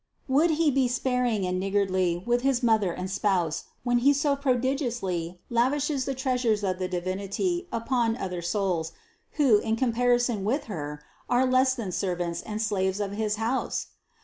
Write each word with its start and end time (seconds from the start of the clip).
Would 0.27 0.49
He 0.57 0.71
be 0.71 0.87
sparing 0.87 1.45
and 1.45 1.59
nig 1.59 1.73
gardly 1.75 2.25
with 2.25 2.41
his 2.41 2.63
Mother 2.63 2.91
and 2.91 3.07
Spouse, 3.07 3.65
when 3.83 3.99
He 3.99 4.13
so 4.13 4.35
pro 4.35 4.55
digiously 4.57 5.37
lavishes 5.51 6.05
the 6.05 6.15
treasures 6.15 6.63
of 6.63 6.79
the 6.79 6.87
Divinity 6.87 7.67
upon 7.71 8.17
other 8.17 8.41
souls, 8.41 8.93
who, 9.33 9.59
in 9.59 9.75
comparison, 9.75 10.43
with 10.43 10.63
Her, 10.63 11.03
are 11.29 11.45
less 11.45 11.75
than 11.75 11.91
ser 11.91 12.15
vants 12.15 12.41
and 12.41 12.59
slaves 12.59 12.99
of 12.99 13.11
his 13.11 13.35
house? 13.35 13.89